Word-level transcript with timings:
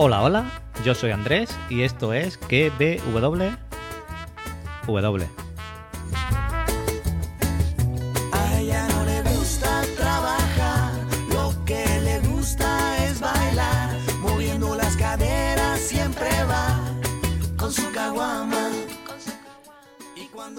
Hola, 0.00 0.22
hola, 0.22 0.44
yo 0.84 0.94
soy 0.94 1.10
Andrés 1.10 1.50
y 1.68 1.82
esto 1.82 2.12
es 2.12 2.38
KBW. 2.38 3.50
W. 4.86 5.28
A 8.30 8.60
ella 8.60 8.86
no 8.90 9.04
le 9.04 9.22
gusta 9.22 9.82
trabajar, 9.96 10.92
lo 11.32 11.64
que 11.64 11.84
le 12.04 12.20
gusta 12.20 13.06
es 13.06 13.18
bailar, 13.18 13.96
moviendo 14.20 14.76
las 14.76 14.96
caderas 14.96 15.80
siempre 15.80 16.28
va 16.44 16.78
con 17.56 17.72
su 17.72 17.90
caguama. 17.90 18.70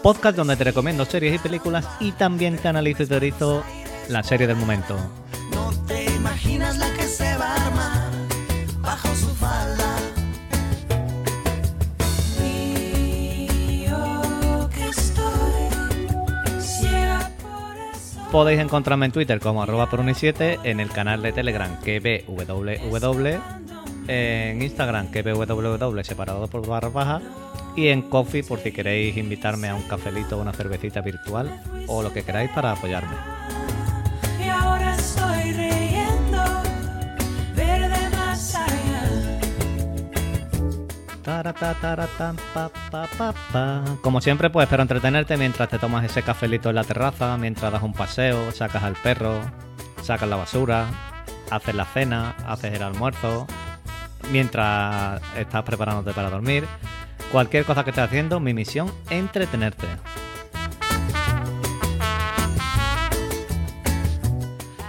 Podcast 0.03 0.35
donde 0.35 0.57
te 0.57 0.65
recomiendo 0.65 1.05
series 1.05 1.35
y 1.35 1.39
películas 1.39 1.87
y 2.01 2.11
también 2.11 2.57
te 2.57 2.67
analizo 2.67 3.03
y 3.03 3.07
teorizo 3.07 3.63
la 4.09 4.21
serie 4.21 4.47
del 4.47 4.57
momento. 4.57 4.97
Podéis 18.31 18.59
encontrarme 18.59 19.07
en 19.07 19.11
Twitter 19.11 19.39
como 19.39 19.63
arroba 19.63 19.89
por 19.89 20.03
7 20.13 20.59
en 20.63 20.79
el 20.79 20.91
canal 20.91 21.23
de 21.23 21.31
Telegram 21.31 21.75
KBWW, 21.79 23.39
en 24.07 24.61
Instagram 24.61 25.07
KBWW 25.07 26.03
separado 26.03 26.47
por 26.47 26.67
barra 26.67 26.89
baja 26.89 27.21
y 27.75 27.87
en 27.87 28.03
Coffee 28.03 28.43
por 28.43 28.59
si 28.59 28.71
queréis 28.71 29.17
invitarme 29.17 29.69
a 29.69 29.75
un 29.75 29.81
cafelito 29.81 30.37
o 30.37 30.41
una 30.41 30.53
cervecita 30.53 31.01
virtual 31.01 31.59
o 31.87 32.03
lo 32.03 32.13
que 32.13 32.21
queráis 32.21 32.51
para 32.51 32.73
apoyarme. 32.73 33.38
Como 44.01 44.21
siempre, 44.21 44.49
pues 44.49 44.65
espero 44.65 44.81
entretenerte 44.81 45.37
mientras 45.37 45.69
te 45.69 45.79
tomas 45.79 46.03
ese 46.03 46.23
cafelito 46.23 46.69
en 46.69 46.75
la 46.75 46.83
terraza, 46.83 47.37
mientras 47.37 47.71
das 47.71 47.83
un 47.83 47.93
paseo, 47.93 48.51
sacas 48.51 48.83
al 48.83 48.93
perro, 48.93 49.39
sacas 50.01 50.27
la 50.27 50.35
basura, 50.35 50.85
haces 51.49 51.75
la 51.75 51.85
cena, 51.85 52.35
haces 52.47 52.73
el 52.73 52.83
almuerzo, 52.83 53.47
mientras 54.31 55.21
estás 55.35 55.63
preparándote 55.63 56.13
para 56.13 56.29
dormir. 56.29 56.65
Cualquier 57.31 57.63
cosa 57.65 57.83
que 57.83 57.91
estés 57.91 58.05
haciendo, 58.05 58.39
mi 58.39 58.53
misión, 58.53 58.91
entretenerte. 59.09 59.87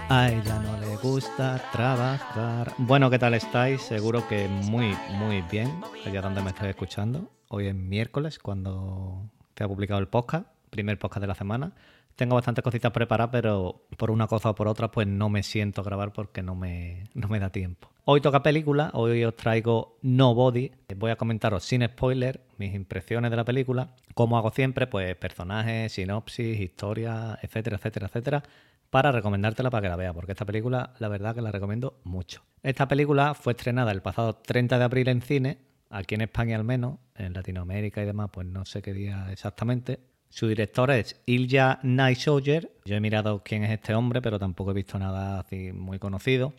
A 0.09 0.29
ella 0.29 0.59
no 0.59 0.70
gusta 1.01 1.59
trabajar. 1.71 2.73
Bueno, 2.77 3.09
¿qué 3.09 3.17
tal 3.17 3.33
estáis? 3.33 3.81
Seguro 3.81 4.27
que 4.27 4.47
muy, 4.47 4.95
muy 5.13 5.41
bien, 5.51 5.81
allá 6.05 6.21
donde 6.21 6.41
me 6.41 6.49
estáis 6.49 6.69
escuchando. 6.69 7.29
Hoy 7.49 7.67
es 7.67 7.75
miércoles, 7.75 8.37
cuando 8.37 9.29
te 9.55 9.63
ha 9.63 9.67
publicado 9.67 9.99
el 9.99 10.07
podcast, 10.07 10.47
primer 10.69 10.99
podcast 10.99 11.21
de 11.21 11.27
la 11.27 11.35
semana. 11.35 11.73
Tengo 12.15 12.35
bastantes 12.35 12.63
cositas 12.63 12.91
preparadas, 12.91 13.31
pero 13.31 13.87
por 13.97 14.11
una 14.11 14.27
cosa 14.27 14.51
o 14.51 14.55
por 14.55 14.67
otra, 14.67 14.91
pues 14.91 15.07
no 15.07 15.29
me 15.29 15.43
siento 15.43 15.81
a 15.81 15.83
grabar 15.83 16.13
porque 16.13 16.43
no 16.43 16.55
me, 16.55 17.05
no 17.13 17.27
me 17.27 17.39
da 17.39 17.49
tiempo. 17.49 17.90
Hoy 18.03 18.19
toca 18.19 18.41
película, 18.41 18.89
hoy 18.95 19.23
os 19.23 19.35
traigo 19.35 19.99
Nobody. 20.01 20.71
Voy 20.95 21.11
a 21.11 21.17
comentaros 21.17 21.63
sin 21.63 21.85
spoiler 21.85 22.41
mis 22.57 22.73
impresiones 22.73 23.29
de 23.29 23.37
la 23.37 23.45
película. 23.45 23.93
Como 24.15 24.39
hago 24.39 24.49
siempre, 24.49 24.87
pues 24.87 25.15
personajes, 25.15 25.91
sinopsis, 25.91 26.59
historia, 26.59 27.37
etcétera, 27.43 27.77
etcétera, 27.77 28.07
etcétera 28.07 28.43
para 28.89 29.11
recomendártela 29.11 29.69
para 29.69 29.83
que 29.83 29.89
la 29.89 29.95
veas, 29.95 30.13
porque 30.13 30.33
esta 30.33 30.45
película 30.45 30.93
la 30.97 31.07
verdad 31.09 31.35
que 31.35 31.41
la 31.41 31.51
recomiendo 31.51 32.01
mucho. 32.03 32.43
Esta 32.63 32.87
película 32.87 33.35
fue 33.35 33.53
estrenada 33.53 33.91
el 33.91 34.01
pasado 34.01 34.33
30 34.33 34.79
de 34.79 34.83
abril 34.83 35.07
en 35.07 35.21
cine, 35.21 35.59
aquí 35.89 36.15
en 36.15 36.21
España 36.21 36.57
al 36.57 36.63
menos, 36.63 36.97
en 37.15 37.33
Latinoamérica 37.33 38.01
y 38.01 38.05
demás, 38.05 38.31
pues 38.33 38.47
no 38.47 38.65
sé 38.65 38.81
qué 38.81 38.93
día 38.93 39.27
exactamente. 39.31 39.99
Su 40.29 40.47
director 40.47 40.89
es 40.89 41.21
Ilja 41.25 41.79
Naishoyer. 41.83 42.71
Yo 42.83 42.95
he 42.95 42.99
mirado 42.99 43.43
quién 43.43 43.63
es 43.63 43.71
este 43.71 43.93
hombre, 43.93 44.21
pero 44.21 44.39
tampoco 44.39 44.71
he 44.71 44.73
visto 44.73 44.97
nada 44.97 45.39
así 45.39 45.71
muy 45.71 45.99
conocido. 45.99 46.53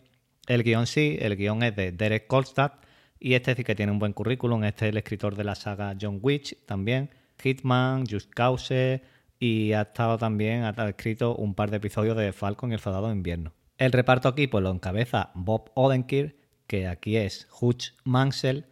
El 0.47 0.63
guion 0.63 0.87
sí, 0.87 1.17
el 1.21 1.37
guion 1.37 1.63
es 1.63 1.75
de 1.75 1.91
Derek 1.91 2.27
Kolstad 2.27 2.73
y 3.19 3.35
este 3.35 3.55
sí 3.55 3.63
que 3.63 3.75
tiene 3.75 3.91
un 3.91 3.99
buen 3.99 4.11
currículum. 4.11 4.63
Este 4.65 4.85
es 4.85 4.89
el 4.89 4.97
escritor 4.97 5.35
de 5.35 5.45
la 5.45 5.55
saga 5.55 5.95
John 5.99 6.19
Witch 6.21 6.57
también. 6.65 7.09
Hitman, 7.41 8.05
Just 8.09 8.29
Cause, 8.31 9.01
y 9.39 9.73
ha 9.73 9.81
estado 9.81 10.17
también, 10.17 10.63
ha 10.63 10.89
escrito 10.89 11.35
un 11.35 11.55
par 11.55 11.71
de 11.71 11.77
episodios 11.77 12.15
de 12.15 12.31
Falcon 12.31 12.71
y 12.71 12.73
el 12.75 12.79
Soldado 12.79 13.07
de 13.07 13.13
Invierno. 13.13 13.53
El 13.77 13.91
reparto 13.91 14.29
aquí 14.29 14.47
pues 14.47 14.63
lo 14.63 14.71
encabeza 14.71 15.31
Bob 15.33 15.71
Odenkirk, 15.73 16.35
que 16.67 16.87
aquí 16.87 17.17
es 17.17 17.47
Hutch 17.59 17.93
Mansell, 18.03 18.65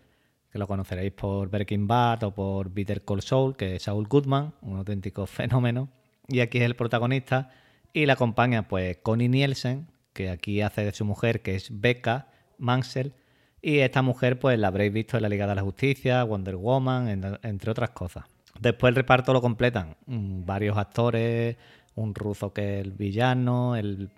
que 0.52 0.60
lo 0.60 0.68
conoceréis 0.68 1.12
por 1.14 1.50
Breaking 1.50 1.88
Bad 1.88 2.24
o 2.24 2.34
por 2.34 2.72
Bitter 2.72 3.04
Cold 3.04 3.22
Soul, 3.22 3.56
que 3.56 3.76
es 3.76 3.84
Saul 3.84 4.08
Goodman, 4.08 4.54
un 4.62 4.78
auténtico 4.78 5.26
fenómeno. 5.28 5.90
Y 6.28 6.40
aquí 6.40 6.60
es 6.60 6.66
el 6.66 6.76
protagonista. 6.76 7.50
Y 7.94 8.06
la 8.06 8.14
acompaña 8.14 8.70
pues 8.70 8.98
Connie 9.04 9.28
Nielsen, 9.28 9.91
que 10.14 10.30
aquí 10.30 10.62
hace 10.62 10.84
de 10.86 10.92
su 10.94 11.06
mujer, 11.06 11.42
que 11.42 11.56
es 11.56 11.80
Becca 11.82 12.28
Mansell. 12.58 13.14
Y 13.62 13.80
esta 13.80 14.02
mujer 14.02 14.40
pues 14.40 14.58
la 14.60 14.68
habréis 14.68 14.92
visto 14.94 15.18
en 15.18 15.24
la 15.24 15.30
Liga 15.30 15.48
de 15.48 15.56
la 15.56 15.62
Justicia, 15.62 16.24
Wonder 16.24 16.56
Woman, 16.56 17.08
en- 17.10 17.40
entre 17.44 17.72
otras 17.72 17.92
cosas. 17.92 18.26
Después 18.60 18.90
el 18.92 18.96
reparto 18.96 19.34
lo 19.34 19.42
completan 19.42 19.96
mm, 20.08 20.46
varios 20.46 20.78
actores, 20.78 21.58
un 21.96 22.14
ruso 22.16 22.54
que 22.54 22.80
es 22.80 22.86
el 22.86 22.92
villano, 22.92 23.76
el, 23.76 24.10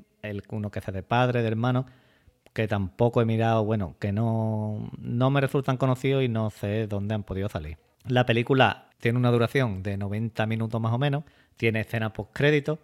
uno 0.49 0.71
que 0.71 0.79
hace 0.79 0.91
de 0.91 1.03
padre, 1.03 1.41
de 1.41 1.47
hermano, 1.47 1.85
que 2.53 2.67
tampoco 2.67 3.21
he 3.21 3.25
mirado, 3.25 3.65
bueno, 3.65 3.95
que 3.99 4.11
no, 4.11 4.89
no 4.99 5.29
me 5.29 5.41
resultan 5.41 5.77
conocidos 5.77 6.23
y 6.23 6.29
no 6.29 6.49
sé 6.51 6.87
dónde 6.87 7.15
han 7.15 7.23
podido 7.23 7.49
salir. 7.49 7.77
La 8.07 8.25
película 8.25 8.89
tiene 8.99 9.17
una 9.17 9.31
duración 9.31 9.81
de 9.83 9.97
90 9.97 10.45
minutos 10.45 10.79
más 10.79 10.93
o 10.93 10.97
menos, 10.97 11.23
tiene 11.57 11.81
escenas 11.81 12.11
post-créditos, 12.11 12.79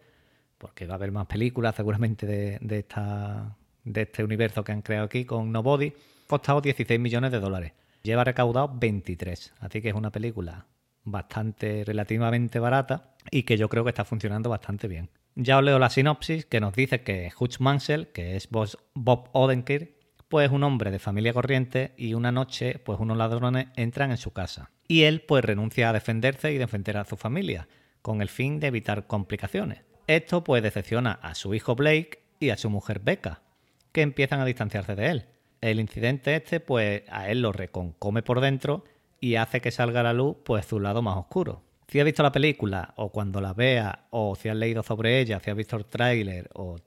porque 0.60 0.86
va 0.86 0.94
a 0.94 0.98
haber 0.98 1.12
más 1.12 1.26
películas 1.26 1.76
seguramente 1.76 2.28
de, 2.28 2.78
esta, 2.78 3.58
este 3.84 4.24
universo 4.24 4.64
que 4.64 4.72
han 4.72 4.84
creado 4.84 5.06
aquí 5.06 5.26
con 5.26 5.52
Nobody. 5.52 5.94
Costado 6.28 6.62
16 6.62 7.00
millones 7.00 7.32
de 7.32 7.40
dólares. 7.40 7.74
Lleva 8.04 8.24
recaudado 8.24 8.72
23, 8.78 9.56
así 9.60 9.82
que 9.82 9.90
es 9.90 9.96
una 9.96 10.12
película 10.12 10.68
bastante 11.04 11.84
relativamente 11.86 12.60
barata 12.60 13.16
y 13.32 13.44
que 13.44 13.58
yo 13.58 13.68
creo 13.70 13.84
que 13.84 13.90
está 13.90 14.06
funcionando 14.06 14.50
bastante 14.50 14.88
bien. 14.88 15.10
Ya 15.36 15.58
os 15.58 15.64
leo 15.64 15.80
la 15.80 15.90
sinopsis 15.90 16.46
que 16.46 16.60
nos 16.60 16.74
dice 16.74 17.02
que 17.02 17.32
Hutch 17.40 17.60
Mansell, 17.60 18.08
que 18.08 18.36
es 18.36 18.50
Bob 18.50 19.30
Odenkirk, 19.32 19.96
pues 20.28 20.48
es 20.48 20.52
un 20.52 20.64
hombre 20.64 20.92
de 20.92 21.00
familia 21.00 21.34
corriente 21.34 21.94
y 21.98 22.14
una 22.14 22.32
noche 22.32 22.80
pues 22.80 23.00
unos 23.00 23.18
ladrones 23.18 23.68
entran 23.76 24.12
en 24.12 24.18
su 24.18 24.32
casa. 24.32 24.72
Y 24.88 25.04
él 25.04 25.22
pues 25.22 25.44
renuncia 25.44 25.90
a 25.90 25.94
defenderse 25.94 26.52
y 26.52 26.58
defender 26.58 26.98
a 26.98 27.06
su 27.06 27.16
familia, 27.16 27.68
con 28.02 28.22
el 28.22 28.30
fin 28.30 28.60
de 28.60 28.68
evitar 28.68 29.08
complicaciones. 29.08 29.89
Esto 30.10 30.44
pues 30.44 30.64
decepciona 30.64 31.20
a 31.22 31.36
su 31.36 31.54
hijo 31.54 31.76
Blake 31.76 32.24
y 32.40 32.50
a 32.50 32.58
su 32.58 32.72
mujer 32.72 33.00
Becca, 33.00 33.44
que 33.92 34.02
empiezan 34.02 34.40
a 34.40 34.46
distanciarse 34.46 34.96
de 34.96 35.06
él. 35.12 35.26
El 35.62 35.80
incidente 35.80 36.36
este 36.36 36.60
pues 36.60 37.04
a 37.10 37.30
él 37.30 37.44
lo 37.44 37.52
reconcome 37.52 38.24
por 38.24 38.42
dentro 38.42 38.84
y 39.20 39.36
hace 39.36 39.62
que 39.62 39.70
salga 39.70 40.00
a 40.00 40.04
la 40.04 40.14
luz 40.14 40.38
pues 40.44 40.66
su 40.66 40.80
lado 40.80 41.04
más 41.04 41.16
oscuro. 41.16 41.62
Si 41.88 42.00
has 42.00 42.06
visto 42.06 42.24
la 42.24 42.32
película 42.32 42.96
o 42.96 43.12
cuando 43.12 43.40
la 43.40 43.54
veas 43.54 44.00
o 44.10 44.36
si 44.36 44.50
has 44.50 44.56
leído 44.56 44.82
sobre 44.82 45.20
ella, 45.20 45.40
si 45.42 45.52
has 45.52 45.56
visto 45.56 45.76
el 45.76 45.86
tráiler 45.86 46.50
o 46.56 46.78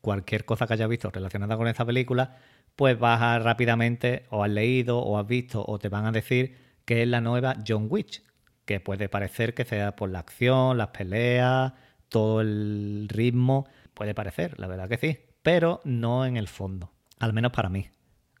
cualquier 0.00 0.44
cosa 0.44 0.66
que 0.66 0.72
hayas 0.72 0.88
visto 0.88 1.12
relacionada 1.12 1.56
con 1.56 1.68
esta 1.68 1.84
película, 1.84 2.38
pues 2.74 2.98
vas 2.98 3.22
a 3.22 3.38
rápidamente 3.38 4.26
o 4.30 4.42
has 4.42 4.50
leído 4.50 4.98
o 4.98 5.16
has 5.16 5.28
visto 5.28 5.64
o 5.64 5.78
te 5.78 5.88
van 5.88 6.06
a 6.06 6.10
decir 6.10 6.56
que 6.84 7.02
es 7.02 7.08
la 7.08 7.20
nueva 7.20 7.54
John 7.64 7.86
Witch, 7.88 8.24
que 8.64 8.80
puede 8.80 9.08
parecer 9.08 9.54
que 9.54 9.64
sea 9.64 9.94
por 9.94 10.10
la 10.10 10.18
acción, 10.18 10.76
las 10.76 10.88
peleas, 10.88 11.72
todo 12.08 12.40
el 12.40 13.06
ritmo, 13.08 13.66
puede 13.94 14.14
parecer, 14.14 14.58
la 14.58 14.66
verdad 14.66 14.88
que 14.88 14.98
sí, 14.98 15.18
pero 15.42 15.80
no 15.84 16.26
en 16.26 16.36
el 16.36 16.48
fondo, 16.48 16.92
al 17.18 17.32
menos 17.32 17.52
para 17.52 17.68
mí. 17.68 17.88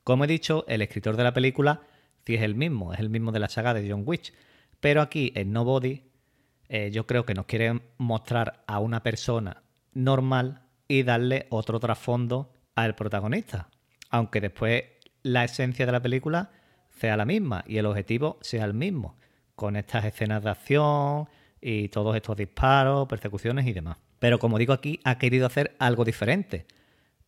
Como 0.02 0.24
he 0.24 0.28
dicho, 0.28 0.64
el 0.68 0.82
escritor 0.82 1.16
de 1.16 1.24
la 1.24 1.34
película 1.34 1.82
sí 2.26 2.34
es 2.34 2.42
el 2.42 2.54
mismo, 2.54 2.92
es 2.92 3.00
el 3.00 3.10
mismo 3.10 3.32
de 3.32 3.40
la 3.40 3.48
saga 3.48 3.74
de 3.74 3.88
John 3.88 4.02
Witch, 4.06 4.32
pero 4.80 5.00
aquí 5.00 5.32
en 5.34 5.52
Nobody 5.52 6.02
eh, 6.68 6.90
yo 6.92 7.06
creo 7.06 7.24
que 7.24 7.34
nos 7.34 7.46
quiere 7.46 7.80
mostrar 7.98 8.64
a 8.66 8.78
una 8.80 9.02
persona 9.02 9.62
normal 9.92 10.62
y 10.88 11.02
darle 11.02 11.46
otro 11.50 11.80
trasfondo 11.80 12.52
al 12.74 12.94
protagonista, 12.94 13.68
aunque 14.10 14.40
después 14.40 14.84
la 15.22 15.44
esencia 15.44 15.86
de 15.86 15.92
la 15.92 16.02
película 16.02 16.50
sea 16.90 17.16
la 17.16 17.24
misma 17.24 17.64
y 17.66 17.78
el 17.78 17.86
objetivo 17.86 18.38
sea 18.40 18.64
el 18.64 18.74
mismo, 18.74 19.16
con 19.54 19.76
estas 19.76 20.04
escenas 20.04 20.42
de 20.42 20.50
acción 20.50 21.28
y 21.66 21.88
todos 21.88 22.14
estos 22.14 22.36
disparos, 22.36 23.08
persecuciones 23.08 23.66
y 23.66 23.72
demás. 23.72 23.96
Pero 24.18 24.38
como 24.38 24.58
digo 24.58 24.74
aquí, 24.74 25.00
ha 25.02 25.16
querido 25.16 25.46
hacer 25.46 25.74
algo 25.78 26.04
diferente. 26.04 26.66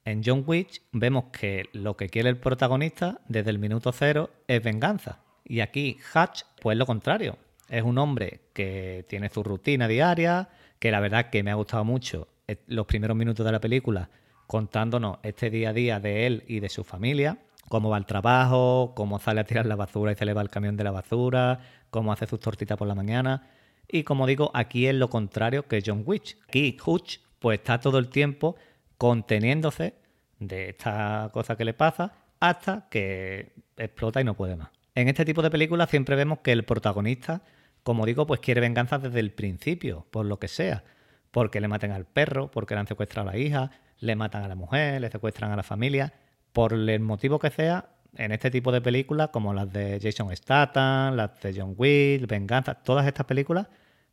En 0.04 0.22
John 0.22 0.44
Witch 0.46 0.82
vemos 0.92 1.24
que 1.32 1.70
lo 1.72 1.96
que 1.96 2.10
quiere 2.10 2.28
el 2.28 2.36
protagonista 2.36 3.22
desde 3.28 3.48
el 3.48 3.58
minuto 3.58 3.92
cero 3.92 4.28
es 4.46 4.62
venganza. 4.62 5.20
Y 5.42 5.60
aquí 5.60 5.96
Hutch, 6.14 6.42
pues 6.60 6.76
lo 6.76 6.84
contrario. 6.84 7.38
Es 7.70 7.82
un 7.82 7.96
hombre 7.96 8.42
que 8.52 9.06
tiene 9.08 9.30
su 9.30 9.42
rutina 9.42 9.88
diaria, 9.88 10.50
que 10.78 10.90
la 10.90 11.00
verdad 11.00 11.30
que 11.30 11.42
me 11.42 11.50
ha 11.50 11.54
gustado 11.54 11.84
mucho 11.84 12.28
eh, 12.46 12.58
los 12.66 12.84
primeros 12.84 13.16
minutos 13.16 13.44
de 13.44 13.52
la 13.52 13.60
película 13.60 14.10
contándonos 14.46 15.18
este 15.22 15.48
día 15.48 15.70
a 15.70 15.72
día 15.72 15.98
de 15.98 16.26
él 16.26 16.44
y 16.46 16.60
de 16.60 16.68
su 16.68 16.84
familia, 16.84 17.38
cómo 17.68 17.88
va 17.88 17.96
el 17.98 18.06
trabajo, 18.06 18.92
cómo 18.94 19.18
sale 19.18 19.40
a 19.40 19.44
tirar 19.44 19.64
la 19.64 19.76
basura 19.76 20.12
y 20.12 20.14
se 20.14 20.26
le 20.26 20.34
va 20.34 20.42
el 20.42 20.50
camión 20.50 20.76
de 20.76 20.84
la 20.84 20.90
basura, 20.90 21.58
cómo 21.90 22.12
hace 22.12 22.26
sus 22.26 22.38
tortitas 22.38 22.76
por 22.76 22.86
la 22.86 22.94
mañana. 22.94 23.48
Y 23.88 24.02
como 24.02 24.26
digo, 24.26 24.50
aquí 24.54 24.86
es 24.86 24.94
lo 24.94 25.08
contrario 25.08 25.66
que 25.68 25.82
John 25.84 26.02
Wick. 26.04 26.36
Aquí 26.48 26.76
Hutch 26.84 27.18
pues 27.38 27.60
está 27.60 27.80
todo 27.80 27.98
el 27.98 28.08
tiempo 28.08 28.56
conteniéndose 28.98 29.94
de 30.38 30.70
esta 30.70 31.30
cosa 31.32 31.56
que 31.56 31.64
le 31.64 31.74
pasa 31.74 32.12
hasta 32.40 32.88
que 32.90 33.52
explota 33.76 34.20
y 34.20 34.24
no 34.24 34.34
puede 34.34 34.56
más. 34.56 34.68
En 34.94 35.08
este 35.08 35.24
tipo 35.24 35.42
de 35.42 35.50
películas 35.50 35.90
siempre 35.90 36.16
vemos 36.16 36.38
que 36.40 36.52
el 36.52 36.64
protagonista, 36.64 37.42
como 37.82 38.06
digo, 38.06 38.26
pues 38.26 38.40
quiere 38.40 38.60
venganza 38.60 38.98
desde 38.98 39.20
el 39.20 39.32
principio, 39.32 40.06
por 40.10 40.26
lo 40.26 40.38
que 40.38 40.48
sea. 40.48 40.84
Porque 41.30 41.60
le 41.60 41.68
maten 41.68 41.92
al 41.92 42.06
perro, 42.06 42.50
porque 42.50 42.74
le 42.74 42.80
han 42.80 42.86
secuestrado 42.86 43.28
a 43.28 43.32
la 43.32 43.38
hija, 43.38 43.70
le 43.98 44.16
matan 44.16 44.42
a 44.42 44.48
la 44.48 44.54
mujer, 44.54 45.00
le 45.00 45.10
secuestran 45.10 45.52
a 45.52 45.56
la 45.56 45.62
familia. 45.62 46.14
Por 46.52 46.72
el 46.72 47.00
motivo 47.00 47.38
que 47.38 47.50
sea, 47.50 47.90
en 48.16 48.32
este 48.32 48.50
tipo 48.50 48.72
de 48.72 48.80
películas, 48.80 49.30
como 49.32 49.54
las 49.54 49.72
de 49.72 49.98
Jason 50.02 50.34
Statham, 50.34 51.16
las 51.16 51.40
de 51.40 51.54
John 51.56 51.74
Wick, 51.76 52.26
Venganza, 52.26 52.74
todas 52.74 53.06
estas 53.06 53.26
películas, 53.26 53.68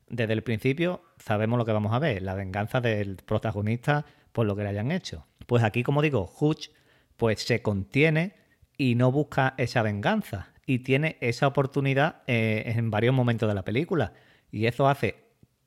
desde 0.08 0.34
el 0.34 0.44
principio 0.44 1.02
sabemos 1.18 1.58
lo 1.58 1.66
que 1.66 1.72
vamos 1.72 1.94
a 1.94 2.00
ver, 2.00 2.22
la 2.22 2.36
venganza 2.36 2.82
del 2.82 3.18
protagonista 3.18 4.06
por 4.32 4.46
lo 4.46 4.56
que 4.56 4.64
le 4.64 4.70
hayan 4.70 4.92
hecho. 4.92 5.26
Pues 5.48 5.64
aquí, 5.64 5.84
como 5.84 6.02
digo, 6.02 6.32
Hutch 6.40 6.70
pues 7.18 7.42
se 7.42 7.62
contiene 7.62 8.36
y 8.78 8.96
no 8.96 9.12
busca 9.12 9.54
esa 9.58 9.82
venganza 9.82 10.54
y 10.66 10.80
tiene 10.80 11.18
esa 11.22 11.48
oportunidad 11.48 12.22
eh, 12.28 12.74
en 12.76 12.90
varios 12.90 13.14
momentos 13.14 13.48
de 13.48 13.56
la 13.56 13.64
película 13.64 14.14
y 14.52 14.66
eso 14.66 14.88
hace 14.88 15.16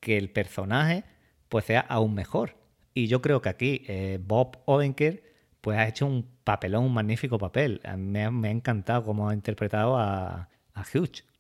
que 0.01 0.17
el 0.17 0.31
personaje 0.31 1.05
pues 1.49 1.65
sea 1.65 1.81
aún 1.81 2.15
mejor. 2.15 2.57
Y 2.95 3.09
yo 3.09 3.21
creo 3.21 3.43
que 3.43 3.49
aquí 3.49 3.83
eh, 3.89 4.19
Bob 4.23 4.59
Odenkirk 4.65 5.23
pues 5.67 5.79
ha 5.79 5.89
hecho 5.89 6.07
un 6.07 6.25
papelón, 6.45 6.85
un 6.85 6.95
magnífico 6.95 7.39
papel. 7.39 7.81
Me, 7.99 8.23
ha 8.23 8.51
encantado 8.53 9.05
cómo 9.05 9.29
ha 9.29 9.35
interpretado 9.35 9.99
a, 9.99 10.49
a. 10.75 10.85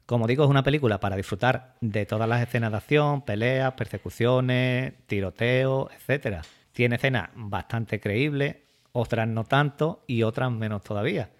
Como 0.04 0.26
digo, 0.26 0.42
es 0.42 0.50
una 0.50 0.64
película 0.64 0.98
para 0.98 1.14
disfrutar 1.14 1.76
de 1.80 2.06
todas 2.06 2.28
las 2.28 2.42
escenas 2.42 2.72
de 2.72 2.76
acción, 2.76 3.22
peleas, 3.22 3.74
persecuciones, 3.74 4.94
tiroteos, 5.06 5.90
etc. 5.92 6.38
Tiene 6.72 6.96
escenas 6.96 7.30
bastante 7.36 8.00
creíbles, 8.00 8.56
otras 8.90 9.28
no 9.28 9.44
tanto 9.44 10.02
y 10.08 10.24
otras 10.24 10.50
menos 10.50 10.82
todavía. 10.82 11.30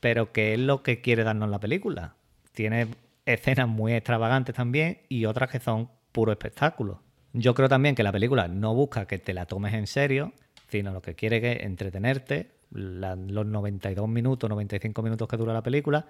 Pero 0.00 0.30
¿qué 0.30 0.52
es 0.52 0.60
lo 0.60 0.82
que 0.82 1.00
quiere 1.00 1.24
darnos 1.24 1.48
la 1.48 1.60
película? 1.60 2.16
Tiene 2.52 2.88
escenas 3.24 3.68
muy 3.68 3.94
extravagantes 3.94 4.54
también 4.54 4.98
y 5.08 5.24
otras 5.24 5.48
que 5.48 5.60
son 5.60 5.88
puro 6.12 6.30
espectáculo. 6.30 7.00
Yo 7.32 7.54
creo 7.54 7.70
también 7.70 7.94
que 7.94 8.02
la 8.02 8.12
película 8.12 8.48
no 8.48 8.74
busca 8.74 9.06
que 9.06 9.18
te 9.18 9.32
la 9.32 9.46
tomes 9.46 9.72
en 9.72 9.86
serio, 9.86 10.34
sino 10.78 10.92
lo 10.92 11.02
que 11.02 11.14
quiere 11.14 11.36
es 11.36 11.62
entretenerte, 11.62 12.50
los 12.70 13.46
92 13.46 14.08
minutos, 14.08 14.50
95 14.50 15.02
minutos 15.02 15.28
que 15.28 15.36
dura 15.36 15.52
la 15.52 15.62
película, 15.62 16.06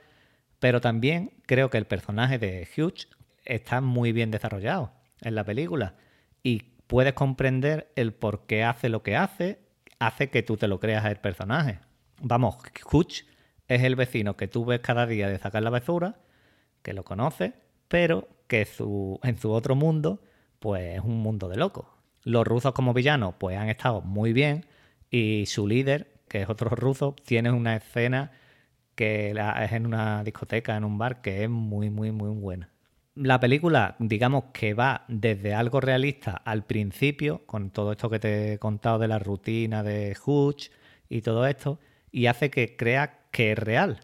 pero 0.58 0.80
también 0.80 1.34
creo 1.44 1.68
que 1.68 1.76
el 1.76 1.86
personaje 1.86 2.38
de 2.38 2.66
Hugh 2.74 3.06
está 3.44 3.82
muy 3.82 4.12
bien 4.12 4.30
desarrollado 4.30 4.90
en 5.20 5.34
la 5.34 5.44
película 5.44 5.96
y 6.42 6.62
puedes 6.86 7.12
comprender 7.12 7.92
el 7.94 8.14
por 8.14 8.46
qué 8.46 8.64
hace 8.64 8.88
lo 8.88 9.02
que 9.02 9.16
hace, 9.16 9.58
hace 9.98 10.30
que 10.30 10.42
tú 10.42 10.56
te 10.56 10.66
lo 10.66 10.80
creas 10.80 11.04
el 11.04 11.16
personaje. 11.16 11.80
Vamos, 12.22 12.56
Hugh 12.90 13.26
es 13.68 13.82
el 13.82 13.96
vecino 13.96 14.38
que 14.38 14.48
tú 14.48 14.64
ves 14.64 14.80
cada 14.80 15.06
día 15.06 15.28
de 15.28 15.38
sacar 15.38 15.62
la 15.62 15.68
basura, 15.68 16.16
que 16.80 16.94
lo 16.94 17.04
conoces, 17.04 17.52
pero 17.88 18.28
que 18.48 18.66
en 19.22 19.36
su 19.36 19.50
otro 19.50 19.74
mundo, 19.74 20.22
pues 20.58 20.96
es 20.96 21.04
un 21.04 21.18
mundo 21.18 21.50
de 21.50 21.58
locos. 21.58 21.84
Los 22.24 22.46
rusos 22.46 22.72
como 22.72 22.94
villanos, 22.94 23.34
pues 23.38 23.56
han 23.56 23.68
estado 23.68 24.00
muy 24.00 24.32
bien 24.32 24.66
y 25.10 25.44
su 25.46 25.68
líder, 25.68 26.22
que 26.28 26.42
es 26.42 26.48
otro 26.48 26.70
ruso, 26.70 27.14
tiene 27.24 27.52
una 27.52 27.76
escena 27.76 28.32
que 28.94 29.30
es 29.30 29.72
en 29.72 29.86
una 29.86 30.24
discoteca, 30.24 30.76
en 30.76 30.84
un 30.84 30.98
bar, 30.98 31.20
que 31.20 31.44
es 31.44 31.50
muy, 31.50 31.90
muy, 31.90 32.12
muy 32.12 32.30
buena. 32.30 32.70
La 33.14 33.38
película, 33.38 33.96
digamos 33.98 34.44
que 34.52 34.74
va 34.74 35.04
desde 35.08 35.54
algo 35.54 35.80
realista 35.80 36.32
al 36.32 36.64
principio, 36.64 37.46
con 37.46 37.70
todo 37.70 37.92
esto 37.92 38.10
que 38.10 38.18
te 38.18 38.54
he 38.54 38.58
contado 38.58 38.98
de 38.98 39.08
la 39.08 39.18
rutina 39.18 39.82
de 39.82 40.16
Hutch 40.24 40.70
y 41.08 41.22
todo 41.22 41.46
esto, 41.46 41.78
y 42.10 42.26
hace 42.26 42.50
que 42.50 42.76
creas 42.76 43.10
que 43.30 43.52
es 43.52 43.58
real, 43.58 44.00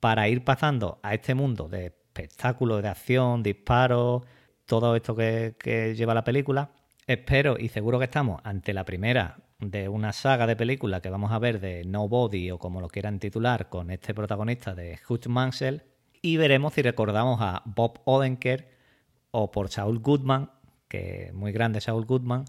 para 0.00 0.28
ir 0.28 0.44
pasando 0.44 0.98
a 1.02 1.14
este 1.14 1.34
mundo 1.34 1.68
de 1.68 1.86
espectáculos, 1.86 2.82
de 2.82 2.88
acción, 2.88 3.42
disparos, 3.42 4.22
todo 4.64 4.96
esto 4.96 5.14
que, 5.14 5.54
que 5.58 5.94
lleva 5.94 6.14
la 6.14 6.24
película. 6.24 6.70
Espero 7.06 7.56
y 7.58 7.68
seguro 7.68 7.98
que 7.98 8.04
estamos 8.04 8.40
ante 8.44 8.72
la 8.72 8.84
primera 8.84 9.38
de 9.58 9.88
una 9.88 10.12
saga 10.12 10.46
de 10.46 10.56
películas 10.56 11.00
que 11.00 11.10
vamos 11.10 11.32
a 11.32 11.38
ver 11.38 11.60
de 11.60 11.84
Nobody 11.84 12.50
o 12.50 12.58
como 12.58 12.80
lo 12.80 12.88
quieran 12.88 13.18
titular 13.18 13.68
con 13.68 13.90
este 13.90 14.14
protagonista 14.14 14.74
de 14.74 14.98
Hutch 15.08 15.26
Mansell 15.26 15.82
y 16.22 16.36
veremos 16.36 16.74
si 16.74 16.82
recordamos 16.82 17.40
a 17.40 17.62
Bob 17.64 18.00
Odenkirk 18.04 18.66
o 19.30 19.50
por 19.50 19.70
Saul 19.70 20.00
Goodman, 20.00 20.50
que 20.88 21.30
muy 21.34 21.52
grande 21.52 21.80
Saul 21.80 22.04
Goodman, 22.04 22.44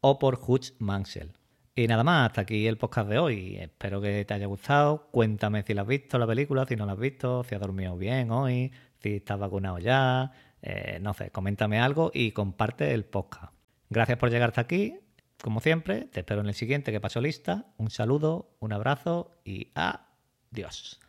o 0.00 0.18
por 0.18 0.40
Hutch 0.46 0.72
Mansell. 0.78 1.32
Y 1.74 1.86
nada 1.86 2.04
más, 2.04 2.28
hasta 2.28 2.42
aquí 2.42 2.66
el 2.66 2.76
podcast 2.76 3.08
de 3.08 3.18
hoy. 3.18 3.56
Espero 3.56 4.00
que 4.00 4.24
te 4.24 4.34
haya 4.34 4.46
gustado. 4.46 5.08
Cuéntame 5.10 5.62
si 5.62 5.74
la 5.74 5.82
has 5.82 5.88
visto 5.88 6.18
la 6.18 6.26
película, 6.26 6.66
si 6.66 6.76
no 6.76 6.86
la 6.86 6.92
has 6.92 6.98
visto, 6.98 7.44
si 7.44 7.54
has 7.54 7.60
dormido 7.60 7.96
bien 7.96 8.30
hoy, 8.30 8.72
si 8.98 9.16
estás 9.16 9.38
vacunado 9.38 9.78
ya. 9.78 10.32
Eh, 10.60 10.98
no 11.00 11.14
sé, 11.14 11.30
coméntame 11.30 11.80
algo 11.80 12.10
y 12.14 12.32
comparte 12.32 12.92
el 12.92 13.04
podcast. 13.04 13.52
Gracias 13.92 14.18
por 14.18 14.30
llegar 14.30 14.48
hasta 14.48 14.62
aquí 14.62 14.98
como 15.42 15.58
siempre, 15.58 16.02
te 16.02 16.20
espero 16.20 16.40
en 16.40 16.46
el 16.46 16.54
siguiente 16.54 16.92
que 16.92 17.00
paso 17.00 17.20
lista. 17.20 17.66
Un 17.76 17.90
saludo, 17.90 18.54
un 18.60 18.72
abrazo 18.72 19.32
y 19.44 19.72
adiós. 19.74 21.00